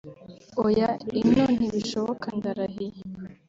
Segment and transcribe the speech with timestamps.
[0.65, 2.99] Oya ino ntibishoboka ndarahiye”